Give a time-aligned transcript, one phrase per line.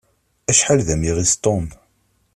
[0.49, 1.65] Acḥal d amiɣis Tom!